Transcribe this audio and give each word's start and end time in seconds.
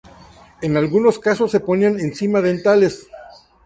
En 0.63 0.77
algunos 0.77 1.19
casos 1.19 1.51
se 1.51 1.59
ponían 1.59 1.99
encima 1.99 2.41
delantales. 2.41 3.05